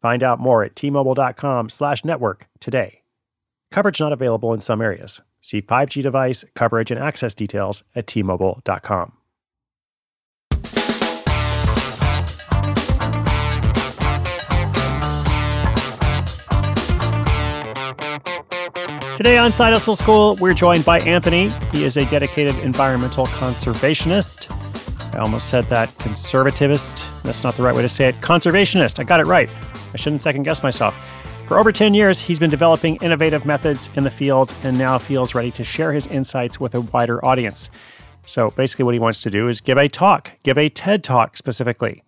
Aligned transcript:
Find 0.00 0.22
out 0.22 0.40
more 0.40 0.62
at 0.64 0.74
tmobile.com 0.74 1.68
slash 1.68 2.04
network 2.04 2.48
today. 2.58 3.02
Coverage 3.70 4.00
not 4.00 4.12
available 4.12 4.52
in 4.52 4.60
some 4.60 4.80
areas. 4.80 5.20
See 5.40 5.62
5G 5.62 6.02
device, 6.02 6.44
coverage, 6.54 6.90
and 6.90 7.00
access 7.00 7.34
details 7.34 7.84
at 7.94 8.06
tmobile.com. 8.06 9.12
Today 19.16 19.36
on 19.36 19.52
Side 19.52 19.74
Hustle 19.74 19.96
School, 19.96 20.36
we're 20.40 20.54
joined 20.54 20.86
by 20.86 21.00
Anthony. 21.00 21.50
He 21.72 21.84
is 21.84 21.98
a 21.98 22.06
dedicated 22.06 22.58
environmental 22.60 23.26
conservationist. 23.26 24.50
I 25.14 25.18
almost 25.18 25.50
said 25.50 25.66
that 25.66 25.90
conservativist. 25.98 27.22
That's 27.22 27.44
not 27.44 27.54
the 27.54 27.62
right 27.62 27.76
way 27.76 27.82
to 27.82 27.88
say 27.88 28.08
it. 28.08 28.14
Conservationist. 28.22 28.98
I 28.98 29.04
got 29.04 29.20
it 29.20 29.26
right. 29.26 29.54
I 29.92 29.96
shouldn't 29.96 30.22
second 30.22 30.42
guess 30.42 30.62
myself. 30.62 30.94
For 31.46 31.58
over 31.58 31.72
10 31.72 31.94
years, 31.94 32.20
he's 32.20 32.38
been 32.38 32.50
developing 32.50 32.96
innovative 32.96 33.44
methods 33.44 33.90
in 33.96 34.04
the 34.04 34.10
field 34.10 34.54
and 34.62 34.78
now 34.78 34.98
feels 34.98 35.34
ready 35.34 35.50
to 35.52 35.64
share 35.64 35.92
his 35.92 36.06
insights 36.06 36.60
with 36.60 36.74
a 36.74 36.80
wider 36.80 37.24
audience. 37.24 37.70
So 38.24 38.50
basically, 38.50 38.84
what 38.84 38.94
he 38.94 39.00
wants 39.00 39.22
to 39.22 39.30
do 39.30 39.48
is 39.48 39.60
give 39.60 39.78
a 39.78 39.88
talk, 39.88 40.32
give 40.42 40.56
a 40.56 40.68
TED 40.68 41.02
talk 41.02 41.36
specifically. 41.36 42.02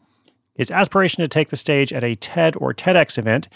His 0.55 0.71
aspiration 0.71 1.23
to 1.23 1.29
take 1.29 1.49
the 1.49 1.57
stage 1.57 1.93
at 1.93 2.05
a 2.05 2.15
TED 2.15 2.57
or 2.57 2.75
TEDx 2.75 3.17
event 3.17 3.49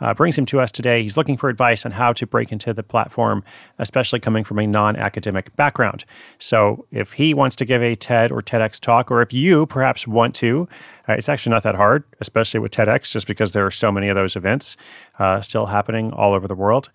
uh, 0.00 0.14
brings 0.14 0.36
him 0.36 0.46
to 0.46 0.60
us 0.60 0.70
today. 0.70 1.02
He's 1.02 1.16
looking 1.16 1.36
for 1.36 1.48
advice 1.48 1.84
on 1.86 1.92
how 1.92 2.12
to 2.14 2.26
break 2.26 2.52
into 2.52 2.72
the 2.72 2.82
platform, 2.82 3.44
especially 3.78 4.20
coming 4.20 4.44
from 4.44 4.58
a 4.58 4.66
non 4.66 4.96
academic 4.96 5.54
background. 5.56 6.04
So, 6.38 6.86
if 6.90 7.12
he 7.12 7.34
wants 7.34 7.56
to 7.56 7.64
give 7.64 7.82
a 7.82 7.94
TED 7.94 8.30
or 8.30 8.42
TEDx 8.42 8.80
talk, 8.80 9.10
or 9.10 9.22
if 9.22 9.32
you 9.32 9.66
perhaps 9.66 10.06
want 10.06 10.34
to, 10.36 10.68
uh, 11.08 11.14
it's 11.14 11.28
actually 11.28 11.50
not 11.50 11.62
that 11.62 11.74
hard, 11.74 12.04
especially 12.20 12.60
with 12.60 12.72
TEDx, 12.72 13.12
just 13.12 13.26
because 13.26 13.52
there 13.52 13.66
are 13.66 13.70
so 13.70 13.90
many 13.90 14.08
of 14.08 14.16
those 14.16 14.36
events 14.36 14.76
uh, 15.18 15.40
still 15.40 15.66
happening 15.66 16.12
all 16.12 16.34
over 16.34 16.48
the 16.48 16.54
world. 16.54 16.90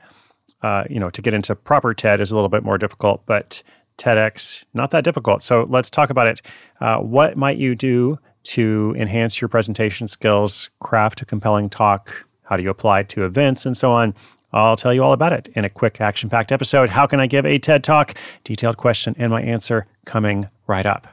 Uh, 0.61 0.83
you 0.89 0.99
know, 0.99 1.09
to 1.09 1.21
get 1.21 1.33
into 1.33 1.55
proper 1.55 1.93
TED 1.93 2.19
is 2.19 2.31
a 2.31 2.35
little 2.35 2.49
bit 2.49 2.63
more 2.63 2.77
difficult, 2.77 3.25
but 3.25 3.63
TEDx, 3.97 4.65
not 4.73 4.91
that 4.91 5.03
difficult. 5.03 5.41
So, 5.41 5.65
let's 5.69 5.89
talk 5.89 6.09
about 6.09 6.27
it. 6.27 6.41
Uh, 6.81 6.97
what 6.97 7.37
might 7.37 7.57
you 7.57 7.75
do? 7.75 8.19
To 8.43 8.95
enhance 8.97 9.41
your 9.41 9.47
presentation 9.47 10.07
skills, 10.07 10.69
craft 10.79 11.21
a 11.21 11.25
compelling 11.25 11.69
talk, 11.69 12.25
how 12.43 12.57
do 12.57 12.63
you 12.63 12.69
apply 12.69 13.03
to 13.03 13.25
events, 13.25 13.65
and 13.65 13.77
so 13.77 13.91
on. 13.91 14.15
I'll 14.51 14.75
tell 14.75 14.93
you 14.93 15.03
all 15.03 15.13
about 15.13 15.33
it 15.33 15.49
in 15.55 15.65
a 15.65 15.69
quick 15.69 16.01
action 16.01 16.29
packed 16.29 16.51
episode. 16.51 16.89
How 16.89 17.05
can 17.05 17.19
I 17.19 17.27
give 17.27 17.45
a 17.45 17.59
TED 17.59 17.83
talk? 17.83 18.15
Detailed 18.43 18.77
question 18.77 19.15
and 19.19 19.31
my 19.31 19.41
answer 19.41 19.85
coming 20.05 20.47
right 20.65 20.85
up. 20.85 21.07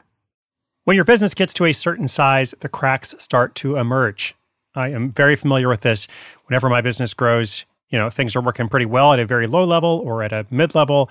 When 0.84 0.96
your 0.96 1.04
business 1.04 1.34
gets 1.34 1.52
to 1.54 1.66
a 1.66 1.72
certain 1.72 2.08
size, 2.08 2.54
the 2.60 2.68
cracks 2.68 3.14
start 3.18 3.54
to 3.56 3.76
emerge. 3.76 4.34
I 4.74 4.88
am 4.90 5.10
very 5.10 5.36
familiar 5.36 5.68
with 5.68 5.80
this. 5.80 6.06
Whenever 6.46 6.68
my 6.68 6.80
business 6.80 7.12
grows, 7.12 7.64
you 7.90 7.98
know, 7.98 8.08
things 8.08 8.36
are 8.36 8.40
working 8.40 8.68
pretty 8.68 8.86
well 8.86 9.12
at 9.12 9.18
a 9.18 9.26
very 9.26 9.46
low 9.46 9.64
level 9.64 10.00
or 10.04 10.22
at 10.22 10.32
a 10.32 10.46
mid 10.50 10.74
level. 10.74 11.10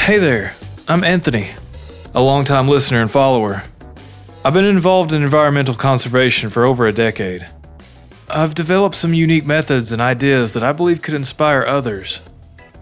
Hey 0.00 0.18
there, 0.18 0.56
I'm 0.88 1.04
Anthony, 1.04 1.50
a 2.14 2.22
longtime 2.22 2.68
listener 2.68 3.02
and 3.02 3.10
follower. 3.10 3.62
I've 4.42 4.54
been 4.54 4.64
involved 4.64 5.12
in 5.12 5.22
environmental 5.22 5.74
conservation 5.74 6.48
for 6.48 6.64
over 6.64 6.86
a 6.86 6.92
decade. 6.92 7.46
I've 8.28 8.54
developed 8.54 8.96
some 8.96 9.12
unique 9.12 9.44
methods 9.44 9.92
and 9.92 10.00
ideas 10.00 10.54
that 10.54 10.64
I 10.64 10.72
believe 10.72 11.02
could 11.02 11.12
inspire 11.12 11.64
others. 11.64 12.20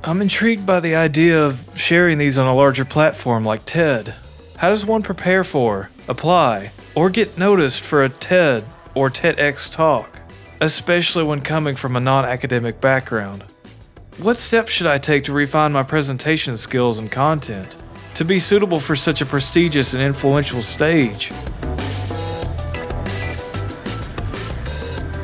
I'm 0.05 0.23
intrigued 0.23 0.65
by 0.65 0.79
the 0.79 0.95
idea 0.95 1.45
of 1.45 1.61
sharing 1.77 2.19
these 2.19 2.39
on 2.39 2.47
a 2.47 2.55
larger 2.55 2.85
platform 2.85 3.45
like 3.45 3.65
TED. 3.67 4.15
How 4.57 4.71
does 4.71 4.87
one 4.87 5.03
prepare 5.03 5.43
for, 5.43 5.91
apply, 6.07 6.71
or 6.95 7.11
get 7.11 7.37
noticed 7.37 7.83
for 7.83 8.05
a 8.05 8.09
TED 8.09 8.65
or 8.95 9.11
TEDx 9.11 9.71
talk, 9.71 10.21
especially 10.61 11.25
when 11.25 11.41
coming 11.41 11.75
from 11.75 11.97
a 11.97 12.01
non 12.01 12.25
academic 12.25 12.81
background? 12.81 13.43
What 14.21 14.37
steps 14.37 14.73
should 14.73 14.89
I 14.89 14.99
take 14.99 15.23
to 15.25 15.33
refine 15.33 15.71
my 15.71 15.85
presentation 15.85 16.57
skills 16.57 16.99
and 16.99 17.09
content 17.09 17.77
to 18.17 18.25
be 18.25 18.41
suitable 18.41 18.81
for 18.81 18.97
such 18.97 19.21
a 19.21 19.27
prestigious 19.27 19.95
and 19.95 20.03
influential 20.03 20.61
stage? 20.61 21.31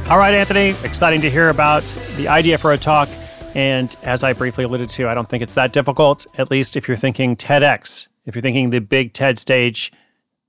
All 0.09 0.17
right, 0.17 0.33
Anthony, 0.33 0.77
exciting 0.85 1.21
to 1.23 1.31
hear 1.31 1.49
about 1.49 1.83
the 2.17 2.29
idea 2.29 2.57
for 2.57 2.73
a 2.73 2.79
talk. 2.79 3.09
And 3.57 3.97
as 4.05 4.23
I 4.23 4.33
briefly 4.33 4.63
alluded 4.63 4.91
to, 4.91 5.09
I 5.09 5.15
don't 5.15 5.29
think 5.29 5.43
it's 5.43 5.55
that 5.55 5.73
difficult, 5.73 6.25
at 6.39 6.53
least 6.53 6.77
if 6.77 6.87
you're 6.87 6.97
thinking 6.97 7.35
TEDx. 7.35 8.07
If 8.27 8.37
you're 8.37 8.43
thinking 8.43 8.71
the 8.71 8.79
big 8.79 9.13
TED 9.13 9.41
stage, 9.41 9.93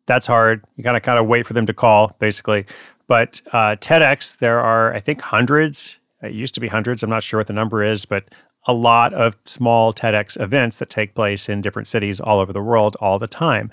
that's 0.05 0.27
hard. 0.27 0.63
You 0.75 0.83
gotta 0.83 1.01
kind 1.01 1.17
of 1.17 1.25
wait 1.25 1.47
for 1.47 1.53
them 1.53 1.65
to 1.65 1.73
call, 1.73 2.15
basically. 2.19 2.67
But 3.07 3.41
uh, 3.47 3.77
TEDx, 3.77 4.37
there 4.37 4.59
are, 4.59 4.93
I 4.93 4.99
think, 4.99 5.21
hundreds 5.21 5.97
it 6.25 6.33
used 6.33 6.53
to 6.55 6.59
be 6.59 6.67
hundreds. 6.67 7.03
I'm 7.03 7.09
not 7.09 7.23
sure 7.23 7.39
what 7.39 7.47
the 7.47 7.53
number 7.53 7.83
is, 7.83 8.05
but 8.05 8.25
a 8.67 8.73
lot 8.73 9.13
of 9.13 9.35
small 9.45 9.93
TEDx 9.93 10.39
events 10.39 10.77
that 10.77 10.89
take 10.89 11.13
place 11.13 11.47
in 11.47 11.61
different 11.61 11.87
cities 11.87 12.19
all 12.19 12.39
over 12.39 12.51
the 12.51 12.61
world 12.61 12.95
all 12.99 13.19
the 13.19 13.27
time. 13.27 13.71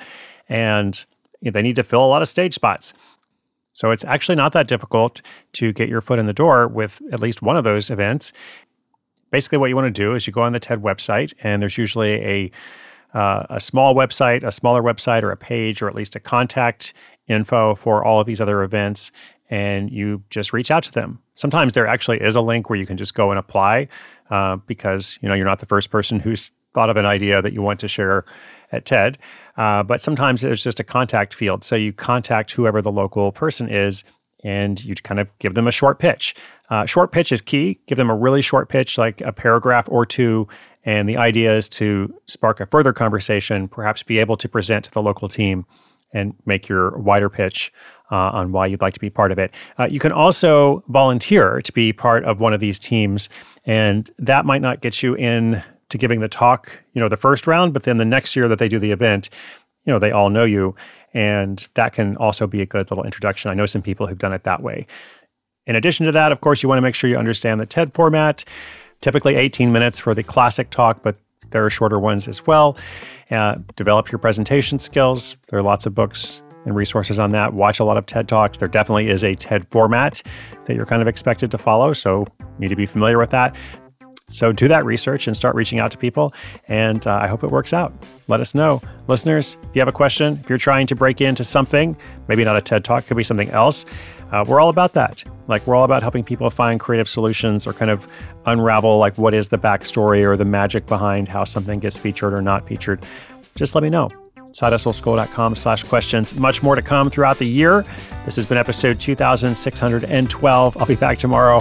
And 0.49 1.05
they 1.41 1.62
need 1.62 1.77
to 1.77 1.83
fill 1.83 2.05
a 2.05 2.07
lot 2.07 2.23
of 2.23 2.29
stage 2.29 2.55
spots. 2.55 2.93
So 3.73 3.91
it's 3.91 4.05
actually 4.05 4.37
not 4.37 4.53
that 4.53 4.69
difficult 4.69 5.23
to 5.55 5.73
get 5.73 5.88
your 5.88 6.00
foot 6.00 6.19
in 6.19 6.26
the 6.26 6.32
door 6.32 6.69
with 6.69 7.00
at 7.11 7.21
least 7.21 7.43
one 7.43 7.56
of 7.56 7.65
those 7.65 7.91
events. 7.91 8.32
Basically, 9.31 9.56
what 9.56 9.69
you 9.71 9.76
want 9.76 9.87
to 9.87 10.03
do 10.03 10.15
is 10.15 10.26
you 10.26 10.32
go 10.32 10.43
on 10.43 10.53
the 10.53 10.61
TED 10.61 10.82
website, 10.82 11.32
and 11.43 11.62
there's 11.62 11.79
usually 11.79 12.12
a 12.12 12.50
uh, 13.15 13.47
a 13.50 13.61
small 13.61 13.94
website, 13.94 14.43
a 14.43 14.53
smaller 14.53 14.82
website, 14.82 15.23
or 15.23 15.31
a 15.31 15.37
page, 15.37 15.82
or 15.82 15.88
at 15.88 15.94
least 15.94 16.17
a 16.17 16.21
contact 16.21 16.94
info 17.29 17.75
for 17.75 18.03
all 18.05 18.21
of 18.21 18.26
these 18.26 18.41
other 18.41 18.62
events 18.62 19.11
and 19.52 19.90
you 19.90 20.22
just 20.31 20.54
reach 20.54 20.70
out 20.70 20.82
to 20.82 20.90
them. 20.90 21.20
Sometimes 21.34 21.75
there 21.75 21.87
actually 21.87 22.22
is 22.22 22.34
a 22.34 22.40
link 22.40 22.70
where 22.70 22.78
you 22.78 22.87
can 22.87 22.96
just 22.96 23.14
go 23.14 23.31
and 23.31 23.38
apply 23.38 23.87
uh, 24.31 24.56
because 24.56 25.19
you 25.20 25.28
know 25.28 25.34
you're 25.34 25.44
not 25.44 25.58
the 25.58 25.66
first 25.66 25.90
person 25.90 26.19
who's 26.25 26.50
thought 26.72 26.88
of 26.88 26.96
an 26.96 27.04
idea 27.04 27.43
that 27.43 27.52
you 27.52 27.60
want 27.60 27.78
to 27.78 27.87
share 27.87 28.25
at 28.72 28.87
TED. 28.87 29.19
Uh, 29.58 29.82
but 29.82 30.00
sometimes 30.00 30.40
there's 30.40 30.64
just 30.64 30.81
a 30.81 30.84
contact 30.84 31.34
field, 31.34 31.62
so 31.64 31.76
you 31.76 31.93
contact 31.93 32.52
whoever 32.52 32.81
the 32.81 32.90
local 32.90 33.31
person 33.31 33.69
is, 33.69 34.04
and 34.43 34.82
you 34.82 34.94
kind 34.94 35.20
of 35.20 35.38
give 35.38 35.54
them 35.54 35.69
a 35.69 35.70
short 35.70 35.99
pitch. 35.99 36.34
Uh, 36.70 36.87
short 36.87 37.12
pitch 37.12 37.31
is 37.31 37.43
key. 37.43 37.78
Give 37.87 37.99
them 37.99 38.08
a 38.08 38.16
really 38.16 38.40
short 38.40 38.70
pitch, 38.70 38.96
like 38.96 39.20
a 39.20 39.32
paragraph 39.32 39.87
or 39.90 40.06
two. 40.06 40.49
And 40.87 41.06
the 41.06 41.19
idea 41.19 41.54
is 41.54 41.69
to 41.70 42.12
spark 42.26 42.58
a 42.58 42.66
further 42.66 42.94
conversation, 42.94 43.69
perhaps 43.69 44.02
be 44.02 44.19
able 44.19 44.38
to 44.38 44.49
present 44.49 44.87
to 44.87 44.90
the 44.90 45.02
local 45.02 45.28
team 45.28 45.66
and 46.12 46.35
make 46.47 46.69
your 46.69 46.97
wider 46.99 47.29
pitch 47.29 47.73
uh, 48.11 48.31
on 48.31 48.53
why 48.53 48.67
you'd 48.67 48.82
like 48.82 48.94
to 48.94 49.00
be 49.00 49.11
part 49.11 49.32
of 49.32 49.38
it. 49.38 49.53
Uh, 49.79 49.88
you 49.91 49.99
can 49.99 50.12
also 50.12 50.85
volunteer 50.88 51.61
to 51.62 51.73
be 51.73 51.93
part 51.93 52.25
of 52.25 52.41
one 52.41 52.53
of 52.53 52.61
these 52.61 52.79
teams, 52.79 53.29
and 53.64 54.11
that 54.19 54.44
might 54.44 54.61
not 54.61 54.81
get 54.81 55.03
you 55.03 55.14
in 55.14 55.62
to 55.88 55.99
giving 55.99 56.20
the 56.20 56.29
talk, 56.29 56.79
you 56.93 57.00
know, 57.00 57.09
the 57.09 57.17
first 57.17 57.47
round, 57.47 57.73
but 57.73 57.85
then 57.85 57.97
the 57.97 58.05
next 58.05 58.37
year 58.37 58.49
that 58.49 58.59
they 58.59 58.69
do 58.69 58.79
the 58.79 58.93
event, 58.93 59.29
you 59.85 59.93
know, 59.93 59.99
they 59.99 60.11
all 60.11 60.31
know 60.31 60.44
you, 60.44 60.75
and 61.14 61.69
that 61.75 61.93
can 61.93 62.17
also 62.17 62.47
be 62.47 62.61
a 62.61 62.67
good 62.67 62.91
little 62.91 63.05
introduction. 63.05 63.50
I 63.50 63.55
know 63.55 63.67
some 63.67 63.82
people 63.82 64.06
who've 64.06 64.19
done 64.19 64.32
it 64.32 64.44
that 64.44 64.62
way. 64.62 64.87
In 65.67 65.76
addition 65.76 66.06
to 66.06 66.12
that, 66.12 66.32
of 66.32 66.41
course, 66.41 66.62
you 66.62 66.69
want 66.69 66.79
to 66.79 66.82
make 66.82 66.94
sure 66.94 67.09
you 67.09 67.17
understand 67.17 67.61
the 67.61 67.67
TED 67.67 67.94
format. 67.94 68.44
Typically 69.00 69.35
18 69.37 69.73
minutes 69.73 69.99
for 69.99 70.14
the 70.14 70.23
classic 70.23 70.70
talk, 70.70 71.03
but 71.03 71.17
there 71.50 71.65
are 71.65 71.71
shorter 71.71 71.99
ones 71.99 72.29
as 72.29 72.47
well. 72.47 72.77
Uh, 73.31 73.56
develop 73.77 74.11
your 74.11 74.19
presentation 74.19 74.79
skills. 74.79 75.37
There 75.49 75.59
are 75.59 75.62
lots 75.62 75.87
of 75.87 75.94
books 75.94 76.43
and 76.65 76.77
resources 76.77 77.19
on 77.19 77.31
that. 77.31 77.55
Watch 77.55 77.81
a 77.81 77.85
lot 77.85 77.97
of 77.97 78.06
TED 78.06 78.29
Talks. 78.29 78.59
There 78.59 78.69
definitely 78.69 79.09
is 79.09 79.25
a 79.25 79.35
TED 79.35 79.69
format 79.71 80.23
that 80.67 80.77
you're 80.77 80.87
kind 80.87 81.03
of 81.03 81.09
expected 81.09 81.50
to 81.50 81.59
follow, 81.59 81.93
so 81.93 82.27
you 82.41 82.59
need 82.59 82.69
to 82.69 82.77
be 82.77 82.87
familiar 82.87 83.19
with 83.19 83.31
that. 83.31 83.56
So 84.32 84.50
do 84.50 84.67
that 84.69 84.84
research 84.84 85.26
and 85.26 85.37
start 85.37 85.55
reaching 85.55 85.79
out 85.79 85.90
to 85.93 85.99
people. 85.99 86.34
And 86.69 87.06
uh, 87.06 87.20
I 87.23 87.26
hope 87.29 87.44
it 87.44 87.50
works 87.50 87.73
out. 87.73 87.93
Let 88.29 88.40
us 88.40 88.55
know. 88.55 88.81
Listeners, 89.06 89.56
if 89.62 89.76
you 89.76 89.81
have 89.81 89.88
a 89.88 89.93
question, 89.93 90.38
if 90.43 90.49
you're 90.49 90.58
trying 90.58 90.87
to 90.88 90.96
break 90.96 91.20
into 91.20 91.44
something, 91.44 91.96
maybe 92.29 92.44
not 92.44 92.56
a 92.56 92.61
TED 92.61 92.84
Talk, 92.84 93.06
could 93.06 93.17
be 93.17 93.23
something 93.23 93.50
else, 93.50 93.84
uh, 94.32 94.44
we're 94.49 94.61
all 94.61 94.70
about 94.70 94.94
that. 94.94 95.23
Like, 95.46 95.67
we're 95.67 95.76
all 95.76 95.84
about 95.84 96.02
helping 96.02 96.25
people 96.25 96.49
find 96.49 96.81
creative 96.81 97.08
solutions 97.08 97.67
or 97.67 97.75
kind 97.75 97.90
of 97.90 98.08
unravel, 98.46 98.96
like, 98.99 99.19
what 99.19 99.34
is 99.34 99.50
the 99.50 99.58
backstory 99.58 100.25
or 100.25 100.37
the 100.37 100.44
magic 100.44 100.87
behind 100.87 101.28
how 101.28 101.44
something 101.44 101.81
gets 101.81 101.99
featured 101.99 102.32
or 102.32 102.40
not 102.40 102.67
featured. 102.67 103.05
Just 103.55 103.75
let 103.75 103.85
me 103.85 103.90
know 103.90 104.11
sidehustleschool.com 104.52 105.55
slash 105.55 105.82
questions. 105.85 106.38
Much 106.38 106.62
more 106.62 106.75
to 106.75 106.82
come 106.82 107.11
throughout 107.11 107.38
the 107.38 107.46
year. 107.46 107.82
This 108.25 108.37
has 108.37 108.46
been 108.46 108.58
episode 108.58 109.00
2612. 109.00 110.76
I'll 110.76 110.87
be 110.87 110.94
back 110.94 111.19
tomorrow. 111.19 111.61